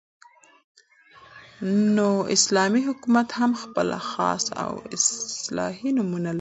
،نو 1.95 2.09
اسلامي 2.35 2.79
حكومت 2.87 3.29
هم 3.39 3.51
خپل 3.63 3.87
خاص 4.11 4.43
او 4.63 4.71
اصطلاحي 4.95 5.89
نومونه 5.97 6.19
لري 6.29 6.29